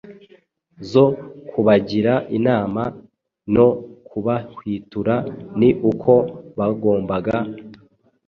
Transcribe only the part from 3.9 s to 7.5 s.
kubahwitura ni uko bagombaga